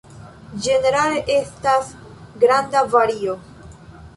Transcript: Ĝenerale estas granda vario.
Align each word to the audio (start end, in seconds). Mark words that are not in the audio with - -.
Ĝenerale 0.67 1.19
estas 1.35 1.91
granda 2.45 2.85
vario. 2.95 3.37